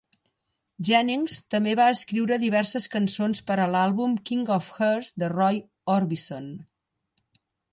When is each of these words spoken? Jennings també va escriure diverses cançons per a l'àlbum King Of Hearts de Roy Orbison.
Jennings 0.87 1.33
també 1.55 1.75
va 1.79 1.89
escriure 1.97 2.39
diverses 2.43 2.89
cançons 2.95 3.43
per 3.51 3.59
a 3.59 3.67
l'àlbum 3.75 4.17
King 4.31 4.41
Of 4.59 4.71
Hearts 4.87 5.13
de 5.25 5.31
Roy 5.37 5.61
Orbison. 5.99 6.53